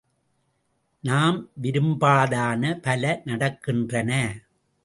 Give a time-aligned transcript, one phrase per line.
[1.03, 4.11] நாம் விரும்பாதன பல நடக்கின்றன!